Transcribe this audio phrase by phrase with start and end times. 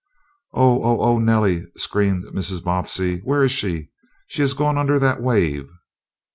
[0.55, 2.63] "Oh, oh, oh, Nellie!" screamed Mrs.
[2.63, 3.19] Bobbsey.
[3.19, 3.91] "Where is she?
[4.25, 5.69] She has gone under that wave!"